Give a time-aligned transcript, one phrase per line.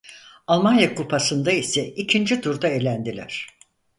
[0.47, 3.47] Almanya Kupası'nda ise ikinci turda elendiler.